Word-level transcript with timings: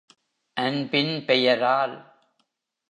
அன்பின் 0.57 1.25
பெயரால். 1.25 1.95